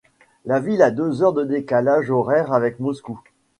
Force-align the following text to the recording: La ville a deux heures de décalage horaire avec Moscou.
La 0.45 0.59
ville 0.59 0.81
a 0.81 0.89
deux 0.89 1.21
heures 1.21 1.31
de 1.31 1.43
décalage 1.43 2.09
horaire 2.09 2.53
avec 2.53 2.79
Moscou. 2.79 3.21